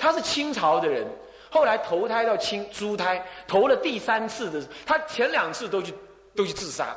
[0.00, 1.06] 他是清朝的人，
[1.50, 5.92] 后来投胎到清猪胎，投了第三次的，他前两次都去
[6.34, 6.96] 都去自杀，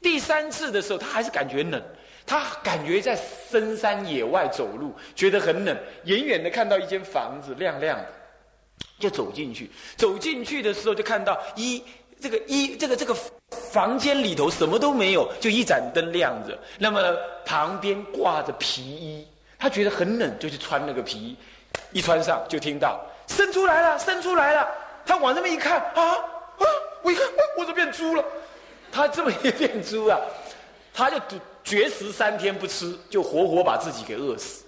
[0.00, 1.82] 第三次的时候他还是感觉冷，
[2.24, 3.18] 他感觉在
[3.50, 8.06] 深山野外走路觉得很冷，远远的看到一间房子亮亮的，
[9.00, 11.82] 就走进去，走进去的时候就看到一
[12.20, 13.12] 这个一这个这个
[13.72, 17.02] 房间里头什么都没有，就一盏灯亮着，那么
[17.44, 19.26] 旁边挂着皮衣。
[19.62, 21.36] 他觉得很冷，就去穿那个皮衣，
[21.92, 24.68] 一穿上就听到伸出来了，伸出来了。
[25.06, 26.64] 他往那边一看，啊啊！
[27.02, 28.24] 我一看，我怎么变猪了？
[28.92, 30.18] 他这么一变猪啊，
[30.92, 31.16] 他就
[31.64, 34.64] 绝食三天不吃，就活活把自己给饿死。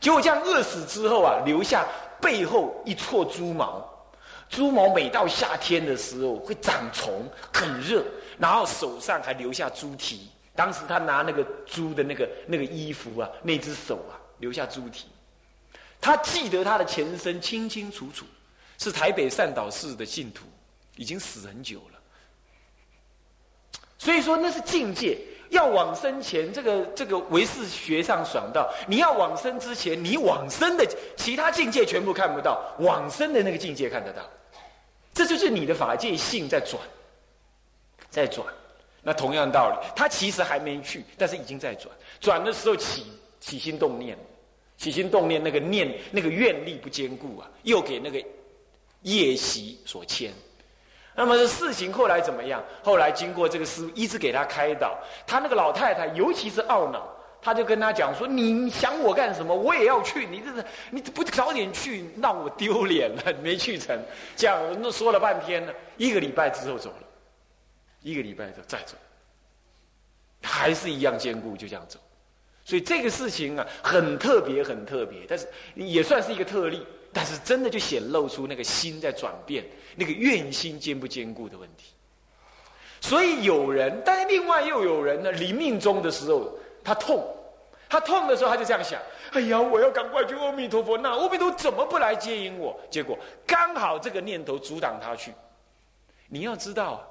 [0.00, 1.84] 结果这样饿死之后啊，留下
[2.20, 3.86] 背后一撮猪毛。
[4.48, 8.02] 猪毛每到夏天的时候会长虫，很热，
[8.38, 10.28] 然后手上还留下猪蹄。
[10.56, 15.06] 当时他拿那个猪的那个那个衣服啊，那只手啊，留下猪蹄。
[16.00, 18.24] 他记得他的前身清清楚楚，
[18.78, 20.44] 是台北善导寺的信徒，
[20.96, 21.98] 已经死很久了。
[23.98, 25.18] 所以说那是境界。
[25.50, 34.22] 要往生前，这个这个唯识学上爽到，你要往生之前，你往生的其他境界全部看不到，往生的那个境界看得到。
[35.12, 36.80] 这就是你的法界性在转，
[38.10, 38.46] 在转。
[39.02, 41.92] 那同样道理，他其实还没去，但是已经在转。
[42.20, 43.06] 转的时候起
[43.40, 44.16] 起心动念，
[44.80, 48.18] 起心动念那个念那个愿力不坚固啊，又给那个
[49.02, 50.32] 业习所牵。
[51.14, 52.64] 那么事情后来怎么样？
[52.82, 57.06] 后来经过这个师一直给他开导，他那个老太太尤其是懊恼，
[57.42, 59.54] 他就跟他讲说：“你想我干什么？
[59.54, 63.94] 我也要去，你这是你不早点去，让我丢脸了，没去成。”
[64.34, 67.06] 这样那说了半天呢，一个礼拜之后走了。
[68.00, 68.94] 一个礼拜就再走，
[70.40, 72.00] 还是一样坚固，就这样走。
[72.70, 76.86] 所以这个事情啊，很特别，很特别，但是也算是一个特例。
[77.12, 79.64] 但是真的就显露出那个心在转变，
[79.96, 81.86] 那个愿心坚不坚固的问题。
[83.00, 87.26] 所以有人，但是另外又有人呢，临命终的时候他痛，
[87.88, 92.78] 他痛的时候他就这样想：哎呀，我要赶快去阿弥陀佛，那阿弥陀佛怎么不来接引我？
[92.88, 95.32] 结果刚好这个念头阻挡他去。
[96.28, 97.04] 你要知道。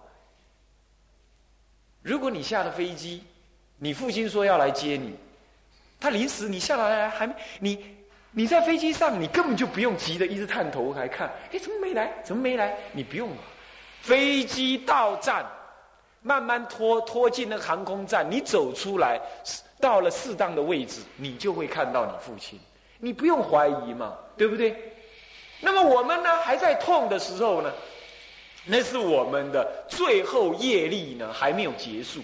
[2.02, 3.26] 如果你下了飞机，
[3.78, 5.14] 你父亲说要来接你，
[6.00, 7.86] 他临时你下来来还没你
[8.32, 12.12] 你在飞机上，你根本就不用急着一直探头来看，哎，怎么没来？
[12.24, 12.78] 怎么没来？
[12.92, 13.30] 你不用，
[14.02, 15.46] 飞机到站，
[16.22, 19.20] 慢慢拖拖进那个航空站，你走出来，
[19.80, 22.60] 到了适当的位置，你就会看到你父亲，
[23.00, 24.76] 你不用怀疑嘛，对不对？
[25.60, 27.74] 那么我们呢，还在痛的时候呢？
[28.66, 32.22] 那是我们的最后业力呢，还没有结束，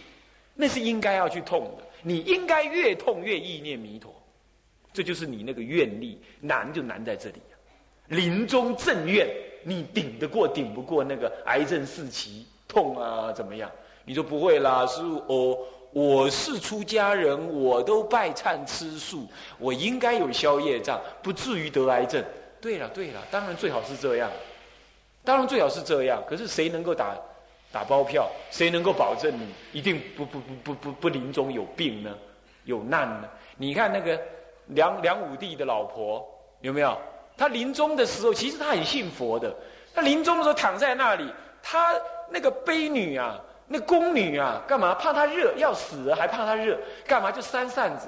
[0.54, 1.84] 那是应该要去痛的。
[2.08, 4.14] 你应该越痛越意念弥陀，
[4.94, 7.42] 这就是你那个愿力难就难在这里
[8.10, 9.28] 临终正愿，
[9.64, 13.32] 你顶得过顶不过那个癌症四期痛啊？
[13.32, 13.72] 怎么样？
[14.06, 19.28] 你说不会啦，师傅，我我是出家人，我都拜忏吃素，
[19.58, 22.24] 我应该有消业障，不至于得癌症。
[22.62, 24.30] 对了对了，当然最好是这样。
[25.24, 27.18] 当然最好是这样，可是谁能够打
[27.76, 28.32] 打包票？
[28.52, 32.16] 谁能够保证你一定不不不不不不临终有病呢？
[32.64, 33.28] 有难呢？
[33.58, 34.18] 你看那个
[34.68, 36.26] 梁梁武帝的老婆
[36.62, 36.98] 有没有？
[37.36, 39.54] 他临终的时候，其实他很信佛的。
[39.94, 41.30] 他临终的时候躺在那里，
[41.62, 41.94] 他
[42.30, 43.38] 那个悲女啊，
[43.68, 44.94] 那宫女啊，干嘛？
[44.94, 47.30] 怕他热，要死了还怕他热，干嘛？
[47.30, 48.08] 就扇扇子。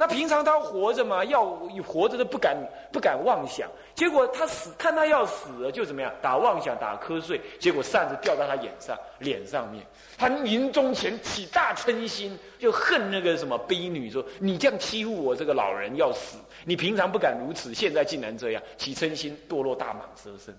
[0.00, 1.44] 那平常他活着嘛，要
[1.86, 2.56] 活着都不敢
[2.90, 3.68] 不敢妄想。
[3.94, 6.10] 结果他死，看他要死了，就怎么样？
[6.22, 7.38] 打妄想，打瞌睡。
[7.58, 9.84] 结果扇子掉到他眼上脸上面。
[10.16, 20.56] 他临终前起大嗔心，就恨那个什么婢女，说：“你这样欺负我这个老人要死，你平常不敢如此，现在竟然这样，起嗔心，堕落大蟒蛇身，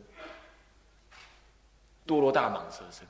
[2.05, 3.07] 堕落大蟒蛇身。”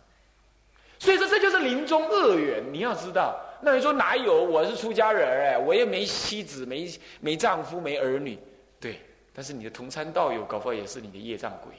[0.97, 2.63] 所以说，这就是临终恶缘。
[2.71, 4.43] 你要知道，那你说哪有？
[4.43, 8.37] 我是出家人哎，我也没妻子，没没丈夫，没儿女，
[8.79, 8.99] 对。
[9.33, 11.71] 但是你的同参道友，搞不好也是你的业障鬼，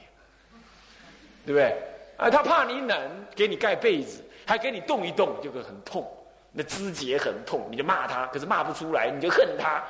[1.45, 1.75] 对不对？
[2.17, 6.09] 啊，他怕你冷，给你盖被子，还给你动一动，就会很痛，
[6.51, 9.83] 那肢节很痛，你就骂他，可是骂不出来，你就恨他，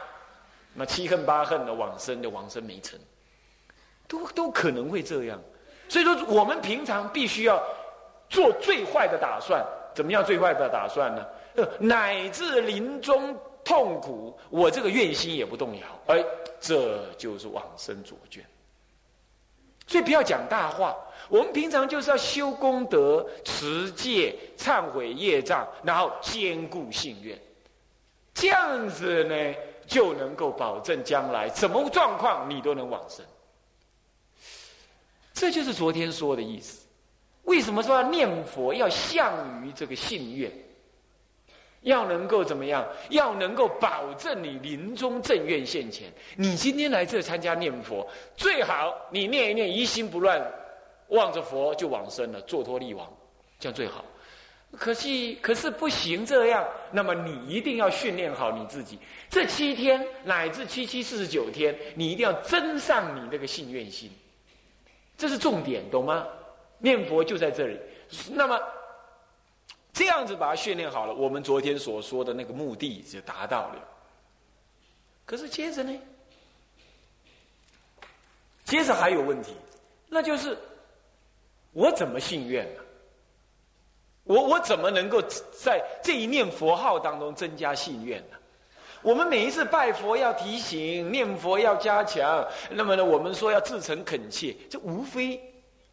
[0.74, 3.00] 那七恨八恨的往生，的往生没成，
[4.08, 5.40] 都都可能会这样。
[5.88, 7.64] 所以说，我们平常必须要。
[8.30, 9.64] 做最坏的打算，
[9.94, 10.26] 怎么样？
[10.26, 11.24] 最坏的打算呢？
[11.80, 15.88] 乃至临终痛苦，我这个愿心也不动摇。
[16.08, 16.24] 哎，
[16.60, 18.44] 这就是往生左卷。
[19.86, 20.96] 所以不要讲大话，
[21.28, 27.38] 我们平常就是要修功德、持戒、忏悔业障，然后坚固信愿，
[28.34, 29.56] 这样子呢，
[29.86, 33.26] 就能够保证将来什么状况你都能往生。
[35.34, 36.88] 这就是昨天说的意思。
[37.44, 40.50] 为什么说要念佛要向于这个信愿？
[41.84, 42.86] 要能够怎么样？
[43.10, 46.12] 要能够保证你临终正愿现前。
[46.36, 50.42] 你今天来这参加念佛，最好你念一念，一心不乱，
[51.10, 53.08] 望着佛就往生了，坐脱力亡，
[53.60, 54.04] 这样最好。
[54.78, 56.66] 可惜，可是不行这样。
[56.92, 58.98] 那么你一定要训练好你自己，
[59.30, 64.10] 这七天乃至七七四十九天，你一定要增上你那个信愿心，
[65.18, 66.26] 这是重点，懂吗？
[66.80, 67.78] 念佛就在这里。
[68.32, 68.60] 那么。
[69.94, 73.76] 这样子把它训练好了，我们昨天所说的那个目的就达到了。
[75.24, 75.98] 可是接着呢，
[78.66, 79.54] 接着还有问题，
[80.10, 80.58] 那就是
[81.72, 82.82] 我怎么信愿呢？
[84.24, 85.22] 我我怎么能够
[85.62, 88.38] 在这一念佛号当中增加信愿呢？
[89.02, 95.40] 我们每一次拜佛要提醒，念佛要加强，那么呢，我们说要至诚恳切，这无非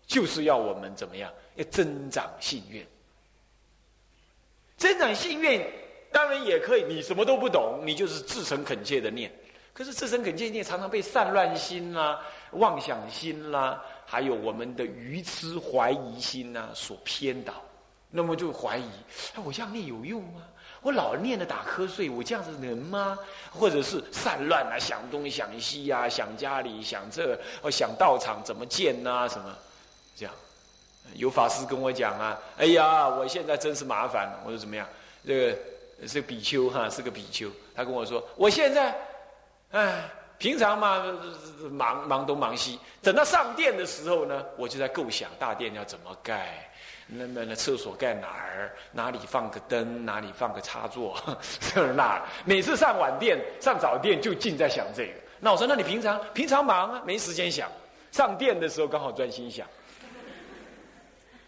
[0.06, 2.86] 就是要我们怎么样，要增长信愿。
[4.80, 5.64] 增长信愿，
[6.10, 6.82] 当然也可以。
[6.84, 9.30] 你什么都不懂，你就是至诚恳切的念。
[9.74, 12.18] 可是至诚恳切念，常常被散乱心啦、
[12.52, 17.52] 妄想心啦，还有我们的愚痴怀疑心呐所偏导。
[18.10, 18.88] 那么就怀疑：
[19.34, 20.40] 哎，我这样念有用吗？
[20.80, 23.18] 我老念的打瞌睡，我这样子能吗？
[23.50, 29.28] 或者是散乱啊，想东想西呀，想家里，想这，哦，想道场怎么建呐？
[29.28, 29.54] 什么
[30.16, 30.34] 这样？
[31.14, 34.30] 有法师跟我讲啊，哎呀，我现在真是麻烦。
[34.44, 34.86] 我说怎么样？
[35.26, 35.58] 这个
[36.08, 37.50] 是比丘哈，是个比丘。
[37.74, 38.96] 他跟我说，我现在，
[39.72, 40.02] 哎，
[40.38, 41.04] 平常嘛
[41.70, 46.70] 忙忙东忙西，等到上殿的时候呢，我就在构想大殿要怎么盖，
[47.06, 51.14] 那么那厕所盖哪儿，哪里放个灯，哪里放个插座，
[51.60, 52.22] 这那。
[52.44, 55.12] 每次上晚殿、上早殿就尽在想这个。
[55.38, 57.70] 那我说，那你平常平常忙啊，没时间想，
[58.10, 59.66] 上殿的时候刚好专心想。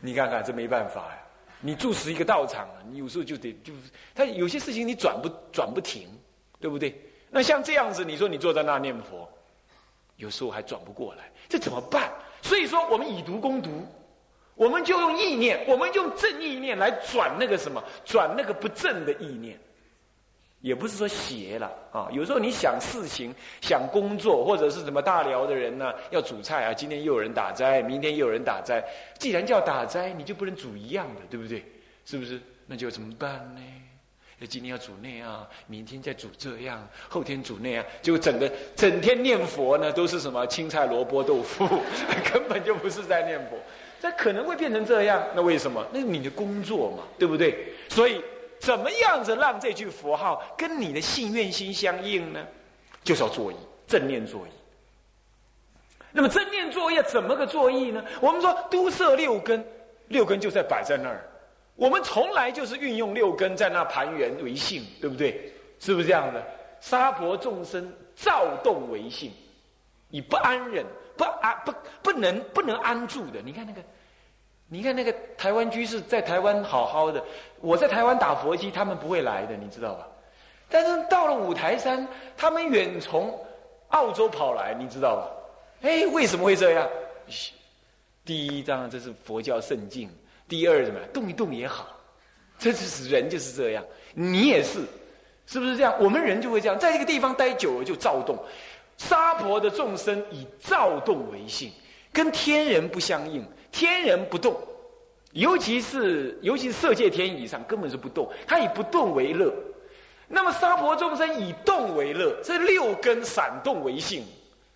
[0.04, 1.18] 你看看，这没办法呀！
[1.60, 3.80] 你住持一个道场，你有时候就得就是，
[4.12, 6.08] 他有些事情你转不转不停，
[6.58, 7.00] 对不对？
[7.30, 9.28] 那像这样子，你说你坐在那念佛，
[10.16, 12.12] 有时候还转不过来，这怎么办？
[12.42, 13.86] 所以说，我们以毒攻毒，
[14.56, 19.56] 我们就用意念，我们用正意念来转那个什么，转那个不正的意念。
[20.62, 28.82] 也不是说邪了啊，有时候你想事情、想工作，或者是什么大辽的人呢，要煮菜啊，今天又有人打斋，明天又有人打斋。
[29.18, 31.64] 既然叫打斋，你就不能煮一样的，对不对？
[32.04, 32.40] 是不是？
[32.64, 33.60] 那就怎么办呢？
[34.38, 41.66] 那今天要煮那样，明天再煮这样，后天煮那样，就整个整天念佛呢，都是什么青菜萝卜豆腐，
[42.32, 43.58] 根本就不是在念佛。
[44.00, 45.84] 这可能会变成这样，那为什么？
[45.92, 47.72] 那是你的工作嘛，对不对？
[47.88, 48.22] 所以。
[48.62, 52.46] 怎么样子让这句佛号跟你的信愿心相应呢？
[53.02, 53.56] 就是要作意，
[53.88, 54.50] 正念作意。
[56.12, 58.04] 那么正念作业怎么个作意呢？
[58.20, 59.66] 我们说都摄六根，
[60.06, 61.28] 六根就在摆在那儿。
[61.74, 65.52] 我们从来就是运用六根在那盘圆为性，对不对？
[65.80, 66.40] 是不是这样的？
[66.80, 69.32] 沙婆众生躁动为性，
[70.08, 70.86] 以不安忍、
[71.16, 73.40] 不安、不不能不能安住的。
[73.44, 73.82] 你看那个。
[74.72, 77.22] 你看那个台湾居士在台湾好好的，
[77.60, 80.08] 我在台湾打佛机，他们不会来的，你知道吧？
[80.70, 82.08] 但是到了五台山，
[82.38, 83.38] 他们远从
[83.88, 85.28] 澳洲跑来，你知道吧？
[85.82, 86.88] 哎，为什么会这样？
[88.24, 90.08] 第一，当然这是佛教圣境；
[90.48, 91.86] 第二，什么动一动也好，
[92.58, 94.86] 这就是人就是这样，你也是，
[95.46, 95.94] 是不是这样？
[96.00, 98.38] 我们人就会这样，在这个地方待久了就躁动。
[98.96, 101.70] 沙婆的众生以躁动为性，
[102.10, 103.46] 跟天人不相应。
[103.72, 104.54] 天人不动，
[105.32, 109.52] 尤其是尤其是色界天以上根本是不动，他以不动为乐。
[110.28, 114.24] 那么沙婆众生以动为乐，这六根闪动为性，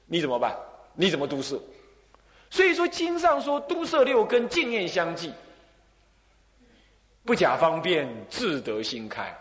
[0.06, 0.56] 你怎么办？
[0.94, 1.60] 你怎么都摄？
[2.50, 5.32] 所以说经上说都摄六根，净念相继，
[7.24, 9.36] 不假方便，自得心开。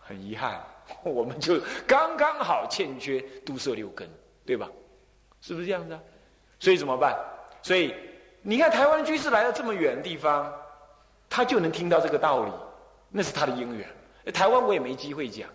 [0.00, 0.62] 很遗憾，
[1.04, 4.08] 我们就刚刚好欠缺都摄六根，
[4.46, 4.68] 对吧？
[5.40, 6.00] 是不是这样子啊？
[6.58, 7.14] 所以怎么办？
[7.62, 7.94] 所以。
[8.46, 10.52] 你看台湾居士来到这么远的地方，
[11.30, 12.52] 他就能听到这个道理，
[13.08, 13.88] 那是他的因缘。
[14.34, 15.48] 台湾我也没机会讲，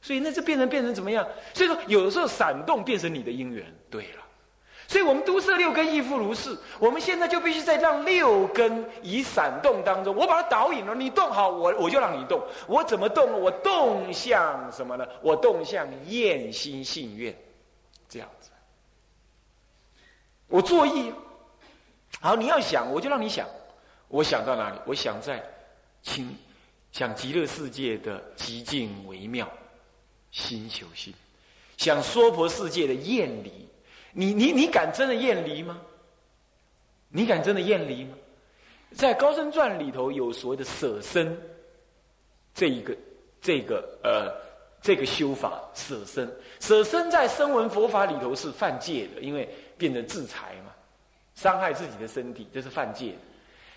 [0.00, 1.26] 所以那就变成变成怎么样？
[1.52, 3.66] 所以说有的时候闪动变成你的因缘。
[3.90, 4.22] 对了，
[4.88, 6.56] 所以我们都摄六根亦复如是。
[6.78, 12.42] 我们现在就必须在让六根以闪动当中，我把它导引了，你动好，我我就让你动。
[12.66, 13.38] 我怎么动？
[13.38, 15.06] 我动向什么呢？
[15.20, 17.36] 我动向厌心信愿，
[18.08, 18.50] 这样子。
[20.48, 21.12] 我作意。
[22.20, 23.48] 好，你要想，我就让你想。
[24.08, 24.78] 我想到哪里？
[24.84, 25.42] 我想在
[26.02, 26.36] 清，
[26.92, 29.50] 想极乐世界的极静微妙
[30.30, 31.14] 心求心，
[31.78, 33.66] 想娑婆世界的厌离。
[34.12, 35.80] 你你你敢真的厌离吗？
[37.08, 38.14] 你敢真的厌离吗？
[38.94, 41.40] 在《高僧传》里头有所谓的舍身，
[42.52, 42.96] 这一个，
[43.40, 44.30] 这个呃，
[44.82, 49.48] 这个修法舍身，舍身在声闻佛法里头是犯戒的，因为
[49.78, 50.56] 变成制裁，
[51.40, 53.14] 伤害自己的身体，这是犯戒。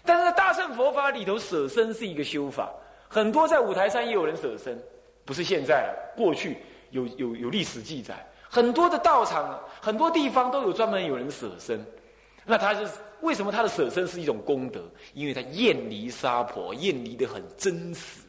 [0.04, 2.70] 但是在大乘佛法里头，舍身是一个修法，
[3.08, 4.78] 很多在五台山也有人舍身，
[5.24, 6.58] 不是现在，过去
[6.92, 8.16] 有有有历史记载，
[8.50, 11.82] 很多的道场，很多地方都有专门有人舍身。
[12.46, 12.86] 那他是
[13.22, 14.82] 为什么他的舍身是一种功德？
[15.14, 18.20] 因为他厌离杀婆，厌离的很真实，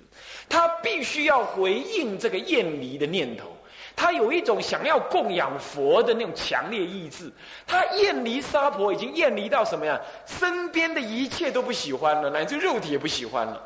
[0.48, 3.48] 他必须要回应这个厌离的念头。
[3.96, 7.32] 他有一种想要供养佛的那种强烈意志。
[7.66, 10.00] 他厌离杀婆，已经厌离到什么呀？
[10.26, 13.62] 身边的一切都不喜欢了，乃至肉体也不喜欢了。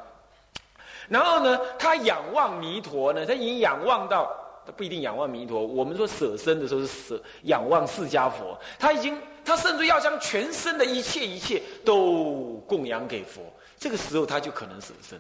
[1.09, 4.35] 然后呢，他仰望弥陀呢，他已经仰望到。
[4.67, 13.41] 他不一定仰望弥陀，我们说舍身的时候是舍仰望释迦佛，他已经他甚至要将全身的一切一切都供养给佛，
[13.79, 15.19] 这个时候他就可能舍身，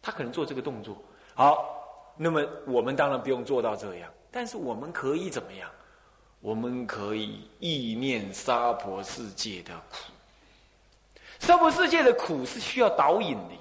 [0.00, 0.96] 他可能做这个动作。
[1.34, 1.86] 好，
[2.16, 5.70] 那么我们当然不用做到这样，但是我们可以怎么样？
[6.40, 9.96] 我们可以意念娑婆世界的苦，
[11.38, 13.54] 娑婆世界的苦是需要导引的，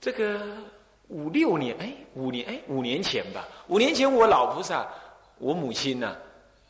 [0.00, 0.40] 这个。
[1.08, 3.46] 五六年，哎，五年，哎，五年前吧。
[3.68, 4.88] 五年前，我老菩萨，
[5.36, 6.16] 我母亲呢，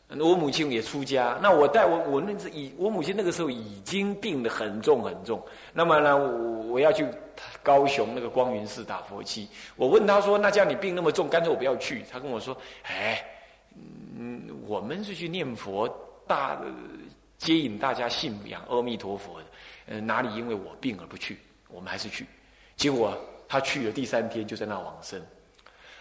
[0.09, 1.39] 我母亲也出家。
[1.41, 5.41] 那我带我，我那是已，我母亲那个时候已经病得很重很重。
[5.71, 7.07] 那么呢，我我要去
[7.61, 9.47] 高雄那个光云寺打佛七。
[9.75, 13.25] 我问他说：“那叫你病那么重，干脆我不要去。”他跟我说：“哎，
[14.17, 15.87] 嗯，我们是去念佛，
[16.27, 16.65] 大呃
[17.37, 19.45] 接引大家信仰阿弥陀佛的。
[19.87, 21.37] 嗯，哪里因为我病而不去？
[21.69, 22.25] 我们还是去。
[22.75, 25.21] 结果。”他去了第三天就在那往生，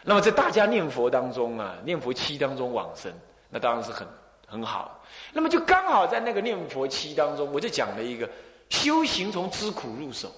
[0.02, 3.12] 那么在大家念佛当中啊，念佛期当中往生，
[3.50, 4.08] 那当然是很
[4.46, 5.04] 很好。
[5.34, 8.26] 那么就刚好在那个念佛期当中，我就讲了一个
[8.70, 10.32] 修行从知苦入手，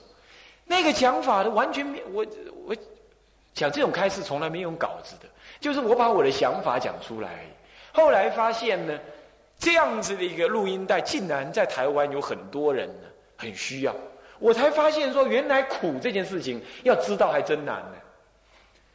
[0.66, 2.26] 那个讲法的完全没我
[2.66, 2.76] 我
[3.52, 5.28] 讲这种开示从来没有稿子的，
[5.61, 7.44] 就是我把我的想法讲出来。
[7.92, 8.99] 后来发现呢，
[9.59, 13.94] 这样子的一个录音带竟然在台湾有很多人呢，很需要。
[14.40, 17.97] 我才发现说，原来苦这件事情要知道还真难呢。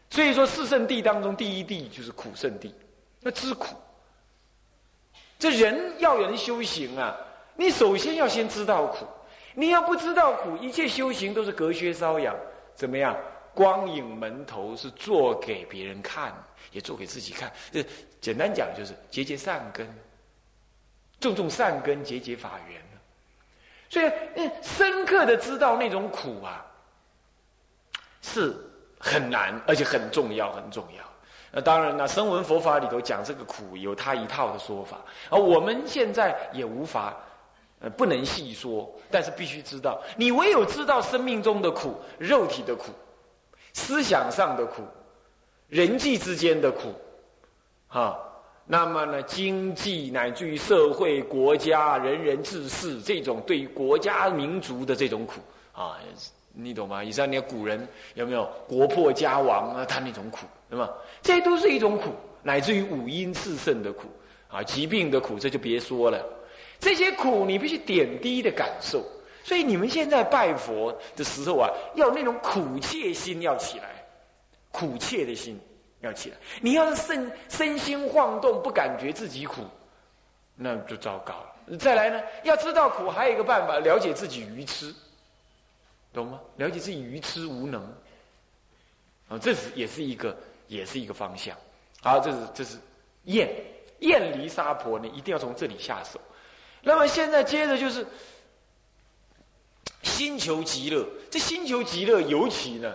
[0.10, 2.76] 所以说，四圣地当中第一地就是苦圣地，
[3.22, 3.76] 要知苦。
[5.38, 7.16] 这人要有人修行啊，
[7.56, 9.06] 你首先要先知道苦。
[9.53, 12.36] 你要不知道苦，一切修行都是隔靴搔痒。
[12.75, 13.15] 怎么样？
[13.53, 16.32] 光影门头是做给别人看，
[16.72, 17.51] 也做给自己看。
[17.72, 17.84] 这
[18.22, 19.86] 简单讲就是结结善根，
[21.20, 22.82] 种种善根，结结法缘。
[23.89, 26.65] 所以，嗯，深刻的知道那种苦啊，
[28.22, 28.56] 是
[28.98, 31.03] 很难，而且很重要，很重要。
[31.51, 37.18] 那当然了，声闻佛法里头讲这个苦，有他一套的说法，而我们现在也无法，
[37.82, 42.92] 呃，不能细说，但是必须知道，你唯有知道生命中的苦，肉体的苦，
[43.74, 44.84] 思想上的苦，
[45.70, 46.94] 人际之间的苦，
[47.88, 48.20] 哈。
[48.72, 55.98] 那么呢，经济乃至于社会、国家、人人治世，这种对于国家民族的这种苦啊，
[56.54, 57.04] 你懂吗？
[57.04, 59.86] 以上那古人有没有国破家亡啊？
[59.86, 60.88] 他那种苦，对吗？
[61.24, 64.08] 这都是一种苦，乃至于五阴炽盛的苦
[64.50, 66.24] 啊，疾病的苦，这就别说了。
[66.80, 69.04] 这些苦你必须点滴的感受。
[69.44, 74.04] 所以你们现在拜佛的时候啊，要那种苦切心要起来，
[74.72, 75.60] 苦切的心。
[76.02, 79.64] 要起来，你要是身身心晃动，不感觉自己苦，
[80.56, 81.78] 那就糟糕了。
[81.78, 84.96] 再来呢，要知道苦，还有一个办法，了解自己愚痴，
[86.14, 86.40] 懂吗？
[86.56, 87.84] 了解自己愚痴无能，
[89.28, 90.34] 啊，这是也是一个，
[90.68, 91.54] 也是一个方向。
[92.02, 92.78] 好，这是这是
[93.26, 93.50] 厌
[94.00, 96.18] 厌离沙婆呢，一定要从这里下手。
[96.82, 98.06] 那么现在接着就是
[100.04, 102.94] 心求极乐，这心求极乐尤其呢，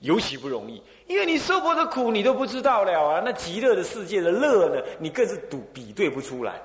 [0.00, 0.82] 尤其不容易。
[1.06, 3.22] 因为你受过的苦，你都不知道了啊！
[3.24, 6.62] 那极乐的世界的乐呢，你更是赌比对不出来。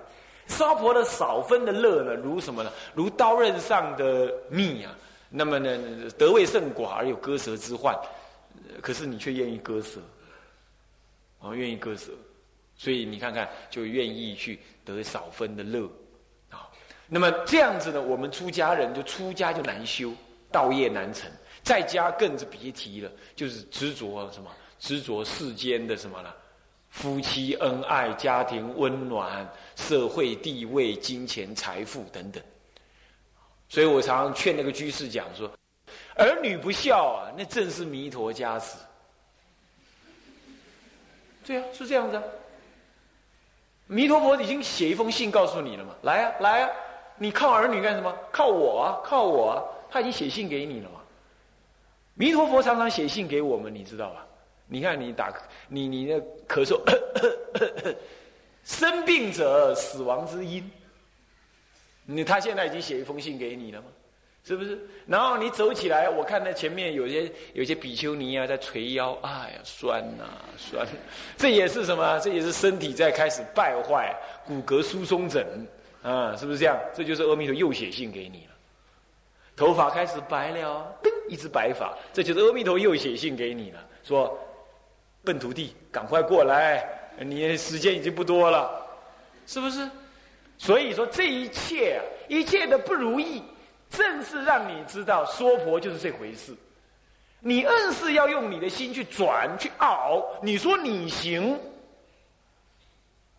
[0.47, 2.71] 娑婆的少分的乐呢，如什么呢？
[2.93, 4.95] 如刀刃上的蜜啊！
[5.29, 7.99] 那么呢，得位甚寡而有割舌之患，
[8.81, 9.99] 可是你却愿意割舌，
[11.39, 12.11] 哦，愿意割舌，
[12.75, 15.89] 所以你看看，就愿意去得少分的乐。
[17.07, 20.11] 那么这样子呢，我们出家人就出家就难修，
[20.51, 21.29] 道业难成。
[21.63, 24.51] 在家更是别提了，就是执着什么？
[24.79, 26.33] 执着世间的什么呢？
[26.89, 29.45] 夫妻恩爱、家庭温暖、
[29.75, 32.41] 社会地位、金钱财富等等。
[33.67, 35.51] 所以我常常劝那个居士讲说：
[36.15, 38.77] 儿女不孝啊，那正是弥陀加持。
[41.45, 42.23] 对啊，是这样子啊。
[43.87, 45.95] 弥陀佛已经写一封信告诉你了嘛？
[46.03, 46.69] 来啊，来啊，
[47.17, 48.13] 你靠儿女干什么？
[48.31, 49.63] 靠我啊，靠我啊！
[49.89, 50.99] 他已经写信给你了嘛。
[52.13, 54.25] 弥陀佛常常写信给我们，你知道吧？
[54.67, 55.33] 你看你打
[55.67, 56.15] 你你那
[56.47, 56.79] 咳嗽，
[58.63, 60.69] 生病者死亡之因。
[62.05, 63.87] 你他现在已经写一封信给你了吗？
[64.43, 64.79] 是不是？
[65.07, 70.23] 然后你走起来，我看那前面有些有些比丘尼啊在捶腰，哎呀酸呐
[70.57, 70.85] 酸，
[71.35, 72.19] 这也是什么？
[72.19, 75.43] 这也是身体在开始败坏，骨骼疏松症
[76.05, 76.79] 啊，是不是这样？
[76.93, 78.51] 这就是阿弥陀又写信给你了。
[79.55, 84.37] 头发开始白了，噔，一只白发，这就是阿弥陀又写信给你了，说
[85.23, 88.85] 笨徒弟，赶快过来，你时间已经不多了，
[89.47, 89.89] 是不是？
[90.57, 93.41] 所以说这一切啊，一切的不如意。
[93.87, 96.53] 正是让你知道说婆就是这回事，
[97.39, 101.57] 你硬是要用你的心去转去熬，你说你行，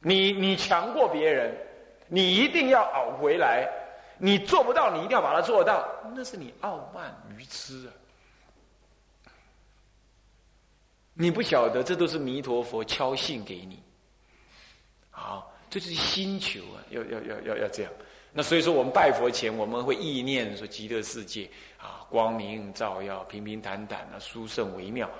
[0.01, 1.55] 你你强过别人，
[2.09, 3.69] 你一定要熬回来，
[4.19, 7.91] 你做不到，你一定要把它做到，那是你傲慢愚痴啊！
[11.15, 13.83] 你不晓得，这都是弥陀佛敲信给你，
[15.11, 17.93] 好，这是心求啊，要要要要要这样。
[18.33, 21.49] 那所以说，我们拜佛前，我们会意念说极乐世界
[21.79, 25.11] 啊，光明照耀，平平坦坦啊，殊胜微妙。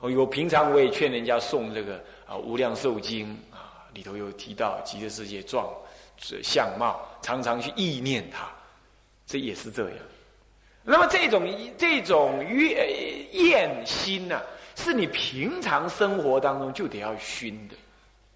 [0.00, 1.94] 哦，有平常我也劝人家诵这个
[2.26, 5.72] 啊《无量寿经》啊，里头有提到极乐世界状
[6.42, 8.48] 相貌，常常去意念它，
[9.26, 9.98] 这也是这样。
[10.82, 11.42] 那么这种
[11.76, 12.88] 这种怨
[13.32, 14.40] 厌心呐，
[14.76, 17.74] 是你平常生活当中就得要熏的。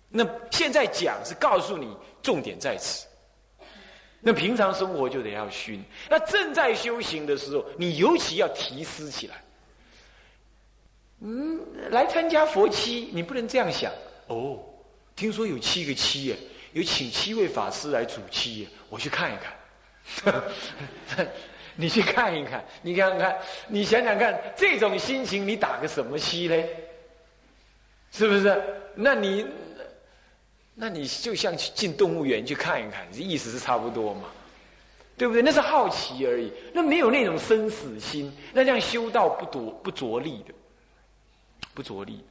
[0.08, 3.06] 那现在讲是告诉你，重点在此。
[4.20, 9.42] 那平常生活就得要熏，那正在修行的时候，你尤其要提思起来。
[11.20, 11.58] 嗯，
[11.90, 13.92] 来参加佛七，你不能这样想
[14.26, 14.58] 哦。
[15.14, 16.36] 听说有七个七耶，
[16.72, 19.52] 有请七位法师来主七，我去看一看。
[21.76, 26.68] 你去看一看，你看看，你想想看，这种心情你打个什么七嘞？
[28.10, 28.62] 是不是？
[28.94, 29.46] 那你？
[30.74, 34.24] 那你就像去进动物园去看一看，这意思是差不多嘛，
[35.16, 35.42] 对不对？
[35.42, 40.54] 那是好奇而已，那没有那种生死心，那这样修道不着不着力的，
[41.74, 42.24] 不着力。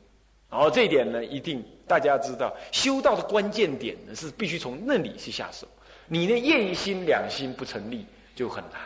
[0.49, 5.67] 然后这一点呢，一定大家知道，修道的关键点呢是必须从那里去下手。
[6.07, 8.79] 你的厌心两心不成立就很难。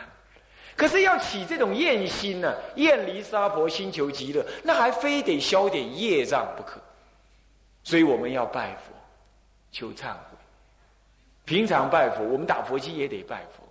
[0.76, 6.80] 可是要起这种厌心呢，厌离沙婆心求极乐，那还非得消点业障不可。
[7.82, 8.92] 所以我们要拜佛。
[9.72, 10.36] 求忏悔，
[11.44, 13.64] 平常拜佛，我们打佛机也得拜佛，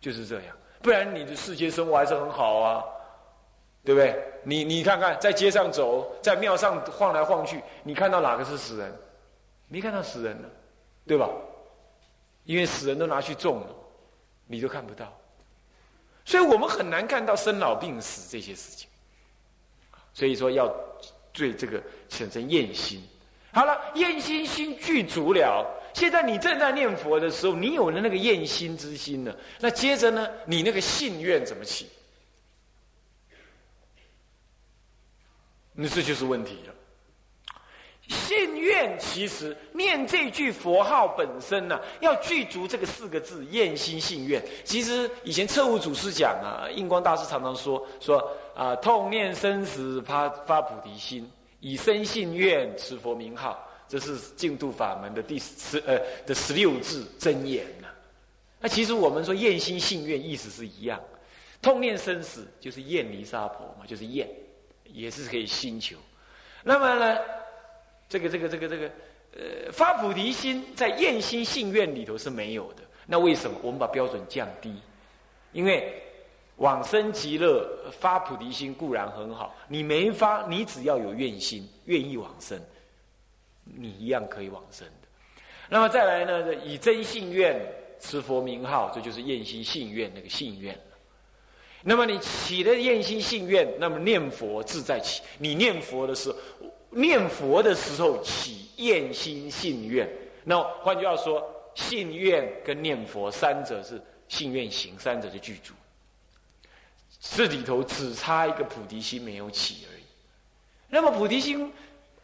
[0.00, 0.56] 就是这样。
[0.80, 2.84] 不然你的世间生活还是很好啊，
[3.84, 4.16] 对不对？
[4.42, 8.92] 你你看看，在街上走，在庙上晃来晃去，你看到哪个是死人？
[9.68, 10.48] 没看到死人呢，
[11.06, 11.28] 对吧？
[12.44, 13.66] 因为死人都拿去种了，
[14.46, 15.06] 你都看不到。
[16.24, 18.88] 所以我们很难看到生老病死这些事情。
[20.12, 20.68] 所以说要
[21.32, 23.02] 对这个产生厌心。
[23.52, 25.66] 好了，厌心心具足了。
[25.94, 29.36] 现在你正在念佛的时候，你有了那个厌心之心了。
[29.60, 31.88] 那接着呢，你那个信愿怎么起？
[35.82, 36.74] 那这就是问题了。
[38.06, 44.42] 信愿其实念这句佛号本身呢，要具足这个四个字“厌心信愿”。
[44.64, 51.30] 其实以前彻悟祖师讲啊，印光大师常常说说啊，痛念生死发发菩提心。
[51.60, 57.88] 以身信愿持佛名号，这是净土法门的第十呃的十六字真言呐。
[58.58, 61.00] 那其实我们说厌心信愿意思是一样，
[61.62, 64.28] 痛念生死就是厌离沙婆嘛，就是厌，
[64.92, 65.96] 也是可以心求。
[66.62, 67.18] 那么呢，
[68.08, 68.90] 这个这个这个这个
[69.32, 72.82] 呃发菩提心在厌心信愿里头是没有的。
[73.06, 73.56] 那为什么？
[73.62, 74.74] 我们把标准降低，
[75.52, 76.02] 因为。
[76.56, 82.60] 往生极乐发菩提心固然很好，你没发，你只要有愿心，愿意往生，
[83.64, 85.08] 你一样可以往生的。
[85.70, 86.54] 那么再来呢？
[86.56, 87.58] 以真信愿
[87.98, 90.78] 持佛名号，这就是厌心信愿那个信愿
[91.82, 95.22] 那么你起了厌心信愿，那么念佛自在起。
[95.38, 96.36] 你念佛的时候，
[96.90, 100.08] 念佛的时候起厌心信愿。
[100.44, 101.42] 那换句话说，
[101.74, 105.72] 信愿跟念佛三者是信愿行，三者是具足。
[107.20, 110.02] 这里头只差一个菩提心没有起而已。
[110.88, 111.70] 那么菩提心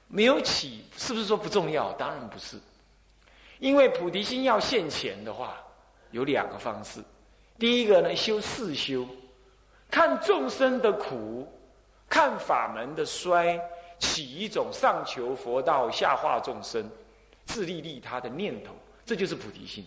[0.08, 1.92] 没有起，是不是说不重要？
[1.92, 2.56] 当然不是。
[3.58, 5.62] 因为菩提心要现前的话，
[6.10, 7.00] 有两个方式。
[7.58, 9.06] 第一个呢，修四修，
[9.90, 11.50] 看众生的苦，
[12.08, 13.58] 看法门的衰，
[13.98, 16.88] 起一种上求佛道、下化众生、
[17.46, 18.72] 自利利他的念头，
[19.04, 19.86] 这就是菩提心。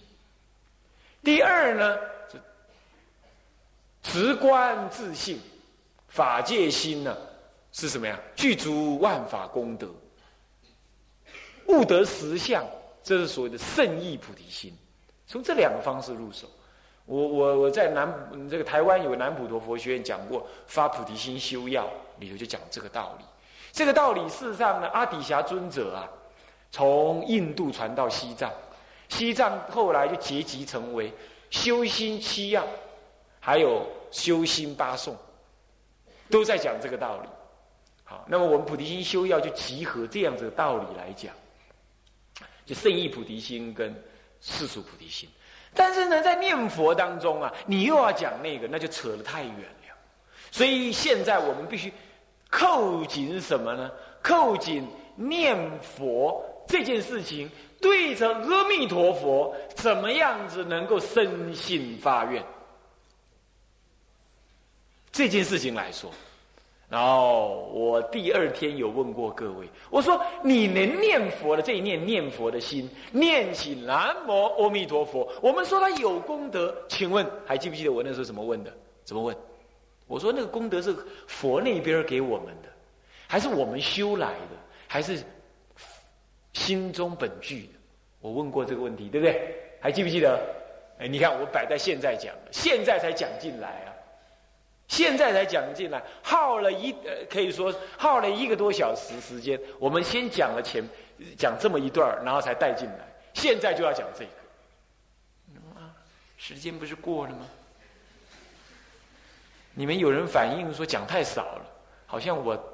[1.22, 1.98] 第二呢，
[4.02, 5.40] 直观自信，
[6.08, 7.16] 法界心呢
[7.72, 8.18] 是什么呀？
[8.36, 9.94] 具足万法功德，
[11.68, 12.66] 悟得实相，
[13.04, 14.74] 这是所谓的圣意菩提心。
[15.28, 16.50] 从这两个方式入手。
[17.10, 18.08] 我我我在南
[18.48, 23.26] 这个台湾有个南普陀佛学院讲过发菩提心修要里头就讲这个道理，
[23.72, 26.08] 这个道理事实上呢，阿底峡尊者啊，
[26.70, 28.52] 从印度传到西藏，
[29.08, 31.12] 西藏后来就结集成为
[31.50, 32.64] 修心七要，
[33.40, 35.18] 还有修心八颂，
[36.30, 37.30] 都在讲这个道理。
[38.04, 41.34] 好，那么我们菩提心修要就集合这样子的道理来讲，
[42.68, 43.96] 就圣意菩提心跟
[44.42, 45.28] 世俗菩提心。
[45.74, 49.96] 但是呢，在念佛当中啊，你又要讲那个，那就扯得太远了。
[50.52, 51.94] 所以现在我们必须
[52.50, 53.92] 扣紧什么呢？
[54.22, 62.44] 扣紧念佛这件事情，对着阿弥陀佛，怎么样子能够生信发愿？
[65.12, 66.12] 这件事情来说。
[66.90, 78.74] 然后我第二天有问过各位，我说你能念佛的这一念念佛的心，念起南无阿弥陀佛，我们说他有功德，请问还记不记得我那时候怎么问的？
[79.04, 79.36] 怎么问？
[80.08, 80.96] 我说那个功德是
[81.28, 82.70] 佛那边给我们的，
[83.28, 85.24] 还是我们修来的，还是
[86.54, 87.74] 心中本具的？
[88.20, 89.56] 我问过这个问题，对不对？
[89.80, 90.40] 还记不记得？
[90.98, 93.94] 哎，你看我摆在现在讲，现在才讲进来啊。
[94.90, 99.58] 现在才讲进来，耗了一呃，可以说耗了一个多小时时间。
[99.80, 100.84] 我们先讲了前
[101.38, 103.08] 讲这么一段然后才带进来。
[103.34, 104.32] 现在就要讲这个，
[105.80, 105.94] 啊，
[106.38, 107.46] 时间不是过了吗？
[109.76, 111.66] 你们有人反映说讲太少了，
[112.08, 112.74] 好像我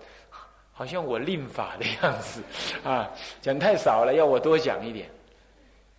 [0.71, 2.41] 好像我令法的样子
[2.83, 5.09] 啊，讲太少了，要我多讲一点。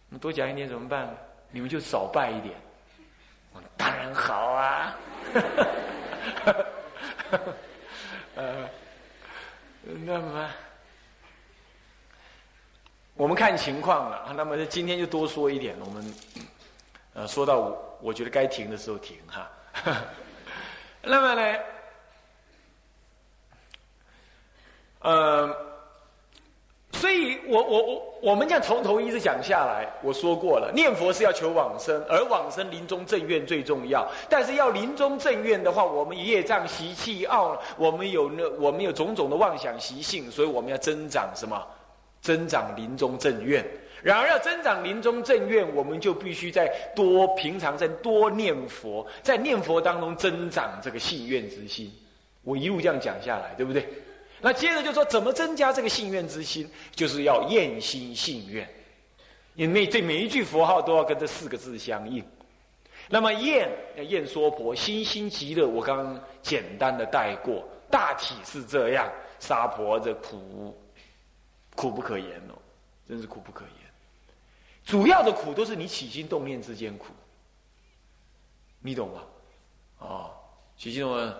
[0.08, 1.14] 那多讲一点怎么办？
[1.50, 2.54] 你们就少拜一点。
[3.76, 4.96] 当然好啊。
[8.36, 8.68] 呃，
[9.82, 10.50] 那么
[13.14, 14.32] 我们看情况了。
[14.36, 16.14] 那么今天就多说一点，我们
[17.14, 19.50] 呃说到我我觉得该停的时候停哈。
[21.02, 21.58] 那么呢，
[25.00, 25.75] 呃。
[27.00, 34.06] 所以，我我我我们这样从头一直讲下来，我说过了，念佛是要求往生，而往生临终正愿最重要。
[34.28, 41.62] 但是要临终正愿的话，我们业障习气傲，我们有那我们有种种的妄想习性，所以我们要增长什么？
[42.22, 43.64] 增长临终正愿。
[44.02, 51.92] 然而要增长临终正愿，我们就必须在多平常在多念佛，在念佛当中增长这个信愿之心。
[52.42, 53.86] 我一路这样讲下来，对不对？
[54.40, 58.68] 那接着就说怎么增加这个信愿之心，就是要厌心信愿，
[59.54, 62.24] 因为这每一句佛号都要跟这四个字相应。
[63.08, 69.10] 那么厌要厌娑婆，心心极乐，我刚刚简单的带过，大体是这样。
[69.38, 70.76] 娑婆这苦，
[71.74, 72.58] 苦不可言哦，
[73.06, 73.72] 真是苦不可言。
[74.84, 77.06] 主要的苦都是你起心动念之间苦，
[78.80, 79.22] 你懂吗？
[79.98, 80.30] 哦，
[80.76, 81.34] 起心动念。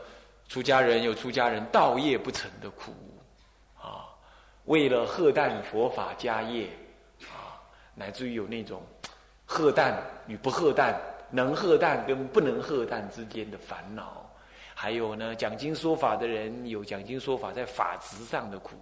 [0.49, 2.93] 出家人有出家人道业不成的苦，
[3.77, 4.07] 啊，
[4.67, 6.69] 为了贺诞佛法家业，
[7.23, 7.59] 啊，
[7.95, 8.81] 乃至于有那种
[9.45, 10.99] 贺诞与不贺诞、
[11.31, 14.25] 能贺诞跟不能贺诞之间的烦恼，
[14.73, 18.77] 还有呢，讲经说法的人有讲经说法在法执上的苦，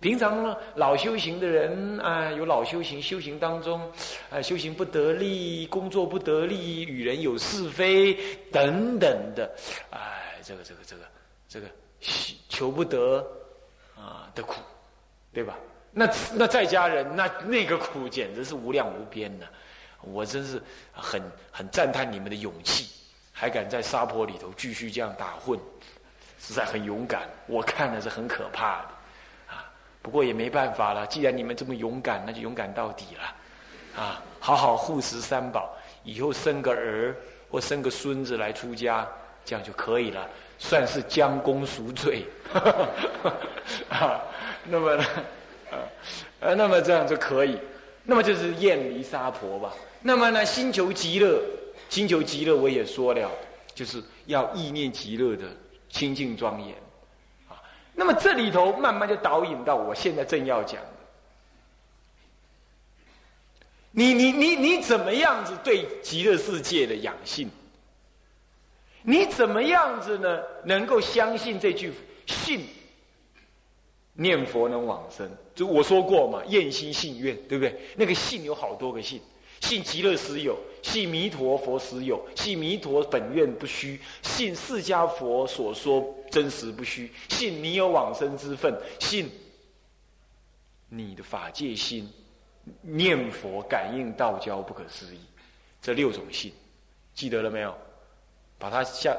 [0.00, 3.80] 平常呢老修行的人啊，有老修行修行当中，
[4.30, 8.14] 啊，修行不得力，工作不得力，与人有是非
[8.52, 9.50] 等等的，
[9.90, 10.15] 啊。
[10.42, 11.02] 这个这个这个
[11.48, 11.66] 这个
[12.48, 13.26] 求不得
[13.96, 14.60] 啊的苦，
[15.32, 15.56] 对吧？
[15.90, 19.46] 那那在家人那那个苦简直是无量无边的，
[20.02, 22.90] 我真是很很赞叹你们的勇气，
[23.32, 25.58] 还敢在沙坡里头继续这样打混，
[26.38, 27.22] 实在很勇敢。
[27.46, 28.88] 我看了是很可怕的
[29.54, 29.64] 啊，
[30.02, 31.06] 不过也没办法了。
[31.06, 34.22] 既然你们这么勇敢，那就勇敢到底了啊！
[34.38, 37.16] 好好护持三宝，以后生个儿
[37.50, 39.08] 或生个孙子来出家。
[39.46, 40.28] 这样就可以了，
[40.58, 42.26] 算是将功赎罪，
[43.88, 44.20] 啊，
[44.64, 45.04] 那么呢，
[46.40, 47.56] 呃，那么这样就可以，
[48.02, 49.72] 那么就是厌离沙婆吧。
[50.02, 51.40] 那么呢，心求极乐，
[51.88, 53.30] 心求极乐，我也说了，
[53.72, 55.44] 就是要意念极乐的
[55.88, 56.74] 清净庄严，
[57.48, 57.62] 啊，
[57.94, 60.88] 那么这里头慢慢就导引到我现在正要讲的，
[63.92, 67.48] 你你你你怎么样子对极乐世界的养性？
[69.08, 70.42] 你怎么样子呢？
[70.64, 71.92] 能够相信这句
[72.26, 72.66] 信
[74.14, 75.30] 念佛能往生？
[75.54, 77.80] 就我说过嘛，厌心信愿，对不对？
[77.94, 79.20] 那个信有好多个信，
[79.60, 89.30] 信极乐时有，信弥陀佛实有，信弥陀本愿不虚，信释迦佛所说真实不虚，信你有往生之分，信
[90.88, 92.12] 你的法界心
[92.80, 95.20] 念佛感应道交不可思议，
[95.80, 96.52] 这六种信，
[97.14, 97.72] 记得了没有？
[98.58, 99.16] 把它下，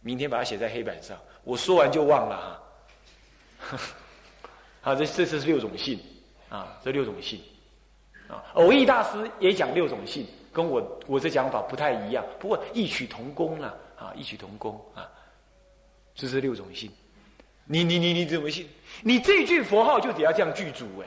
[0.00, 1.16] 明天把它写在黑板上。
[1.44, 2.60] 我说完就忘了
[3.60, 3.78] 哈。
[4.80, 5.98] 好， 这这次是六种信
[6.48, 7.40] 啊，这六种信。
[8.28, 15.08] 啊，偶益大师也讲六种性，跟我我这讲法不太一样，不过异曲同工了啊，异曲同工啊，
[16.14, 16.90] 这是六种性。
[17.64, 18.68] 你你你你怎么信？
[19.02, 21.06] 你这句佛号就得要这样具足哎，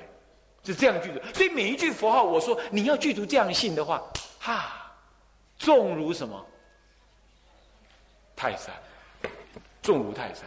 [0.64, 1.20] 是这样具足。
[1.32, 4.02] 所以每一句佛号，我说你要具足这样信的话，
[4.40, 4.92] 哈，
[5.60, 6.44] 重如什么？
[8.42, 8.74] 泰山，
[9.84, 10.46] 重如泰山，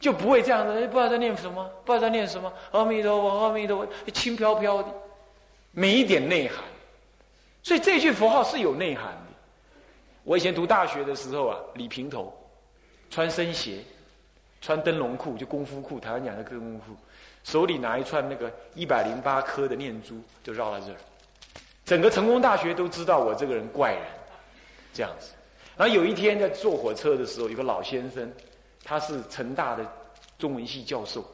[0.00, 2.52] 就不会这样的，不知道在念什么，不知道在念什么。
[2.72, 4.92] 阿弥陀佛，阿弥陀佛，轻飘飘的。
[5.70, 6.56] 没一点内涵，
[7.62, 9.32] 所以这句佛号是有内涵的。
[10.24, 12.36] 我以前读大学的时候啊，理平头，
[13.10, 13.84] 穿深鞋，
[14.60, 17.00] 穿灯笼裤，就功夫裤，台湾讲的功夫裤，
[17.44, 20.98] 手里拿一串那个一百零八颗的念珠，就绕在这儿。
[21.84, 24.02] 整个成功大学都知道我这个人怪人，
[24.92, 25.30] 这样子。
[25.78, 28.30] 然后有一天在坐火车的时候，有个老先生，
[28.84, 29.86] 他是成大的
[30.36, 31.24] 中文系教授。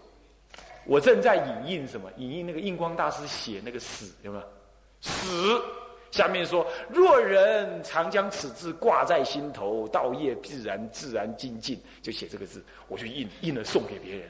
[0.84, 2.10] 我正在影印什么？
[2.18, 4.44] 影印那个印光大师写那个“死”有没有
[5.00, 5.62] ？“死”
[6.12, 14.28] 下面说：“若人常将此字挂在心头，道业自然自然精进。”就写这个字，我去印，印了送给别人。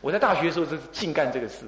[0.00, 1.66] 我在大学的时候是净干这个事。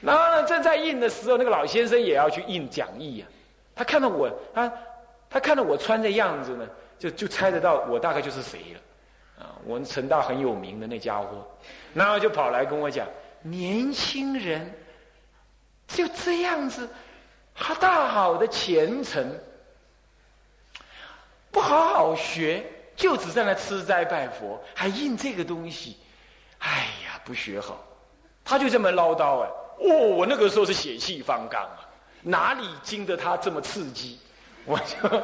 [0.00, 3.28] 然后呢，正在印的时候，那个老先生也要去印讲义啊。
[3.74, 4.72] 他看到我，他
[5.36, 6.66] 他看到我穿的样子呢，
[6.98, 9.44] 就就猜得到我大概就是谁了。
[9.44, 11.46] 啊，我们成大很有名的那家伙，
[11.92, 13.06] 然后就跑来跟我讲：
[13.42, 14.72] 年轻人
[15.86, 16.88] 就这样子，
[17.54, 19.30] 他大好的前程，
[21.50, 22.64] 不好好学，
[22.96, 25.98] 就只在那吃斋拜佛，还印这个东西，
[26.60, 27.84] 哎呀，不学好，
[28.42, 31.86] 他就这么唠叨哎，哦，我那个时候是血气方刚啊，
[32.22, 34.18] 哪里经得他这么刺激，
[34.66, 35.22] 我就。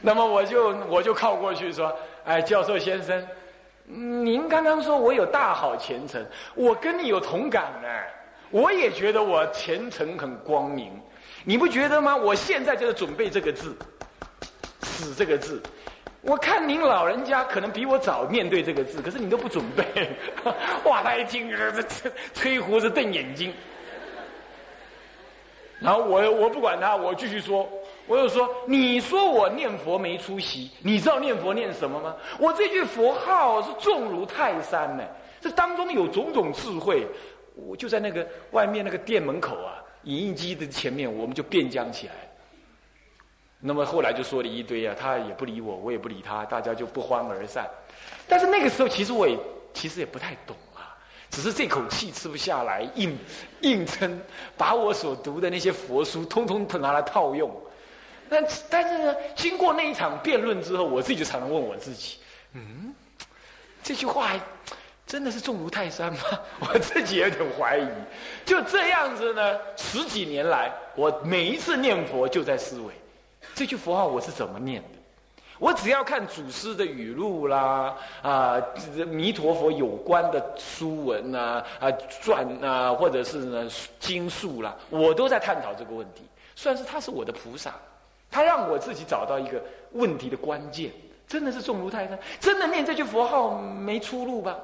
[0.00, 3.26] 那么我就我就靠过去说：“哎，教授先生，
[3.86, 7.88] 您刚刚说我有大好前程，我跟你有同感呢。
[8.50, 10.92] 我也觉得我前程很光明，
[11.42, 12.16] 你不觉得吗？
[12.16, 13.76] 我现在就在准备这个字，
[14.82, 15.60] 死这个字。
[16.22, 19.84] 我看您老人家可能比我早面对这个字，可是你都不准备。
[20.84, 21.82] 哇，他一听这
[22.34, 23.52] 吹胡子瞪眼睛，
[25.78, 27.68] 然后我我不管他，我继续说。”
[28.08, 32.14] 我又说，你说我念佛没出息，你知道念佛念什么吗？
[32.38, 35.02] 我这句佛号是重如泰山呢，
[35.40, 37.04] 这当中有种种智慧。
[37.56, 42.12] 我就在那个外面那个店门口啊，影印机的前面，我们就辩讲起来。
[43.58, 47.68] 那么后来就说了一堆啊，他也不理我，我也不理他，大家就不欢而散。
[48.28, 49.36] 但是那个时候，其实我也
[49.74, 50.54] 其实也不太懂，
[51.36, 53.14] 只是这口气吃不下来，硬
[53.60, 54.18] 硬撑，
[54.56, 57.54] 把我所读的那些佛书，通通拿来套用。
[58.26, 62.16] 但但是呢，经过那一场辩论之后，我自己就常常问我自己：
[62.54, 62.94] 嗯，
[63.82, 64.32] 这句话
[65.06, 66.20] 真的是重如泰山吗？
[66.72, 67.86] 我自己有点怀疑。
[68.46, 72.94] 就这样子呢，十几年来，我每一次念佛就在思维，
[73.54, 74.88] 这句佛号我是怎么念的？
[75.58, 78.60] 我只要看祖师的语录啦，啊，
[79.06, 81.90] 弥陀佛有关的书文啊，啊
[82.22, 86.22] 传啊，或者是呢经书啦，我都在探讨这个问题，
[86.54, 87.74] 算是他是我的菩萨。
[88.28, 90.90] 他让我自己找到一个问题的关键，
[91.26, 94.58] 真的是重如泰山，真的念这句佛号没出路吧？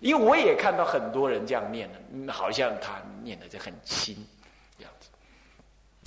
[0.00, 4.16] 因为我也看到很多人这样念的，好像他念的就很轻，
[4.78, 5.08] 这样子。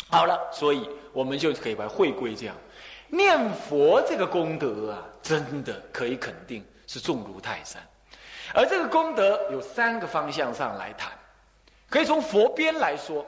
[0.09, 2.55] 好了，所以我们就可以把回归这样，
[3.11, 7.79] 念佛这个功德啊，真的可以肯定是重如泰山。
[8.53, 11.11] 而这个功德有三个方向上来谈，
[11.89, 13.25] 可以从佛边来说，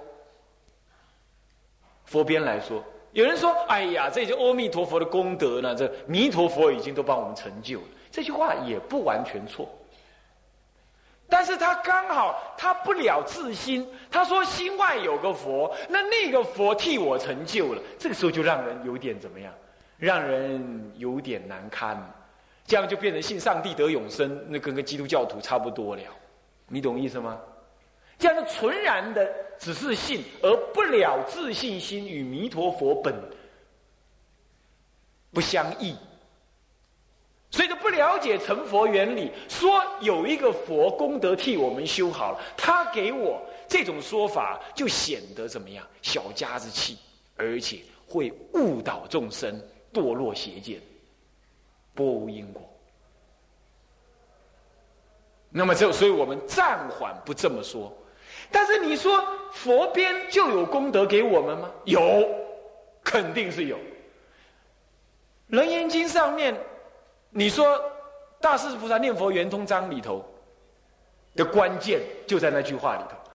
[2.06, 2.84] 佛边来说。
[3.12, 5.76] 有人说：“哎呀，这些阿弥陀佛的功德呢？
[5.76, 9.70] 这弥陀佛已经都帮我们成就了。”这句话也不完全错，
[11.30, 17.82] 但是他刚好他不了自心，他说心外有个佛，那那个佛替我成就了。
[18.00, 19.54] 这个时候就让人有点怎么样？
[20.04, 21.98] 让人有点难堪，
[22.68, 26.04] 这样就变成信上帝得永生，那跟个基督教徒差不多了。
[26.68, 27.40] 你懂意思吗？
[28.20, 29.26] 这样的纯然的
[29.58, 33.16] 只是信，而不了自信心与弥陀佛本
[35.32, 35.96] 不相异，
[37.50, 39.32] 所以就不了解成佛原理。
[39.48, 45.88] 说有一个佛功德替我们修好了，他给我这种说法就显得怎么样？
[46.02, 46.98] 小家子气，
[47.38, 49.62] 而且会误导众生
[49.94, 50.82] 堕落邪见，
[51.94, 52.62] 波无因果。
[55.50, 57.96] 那么，这所以我们暂缓不这么说。
[58.52, 61.72] 但是你说佛边就有功德给我们吗？
[61.86, 62.28] 有，
[63.04, 63.78] 肯定是有。
[65.50, 66.56] 《楞严经》上面，
[67.30, 67.80] 你说
[68.42, 70.26] 大势菩萨念佛圆通章里头
[71.36, 73.16] 的关键就在那句话里头。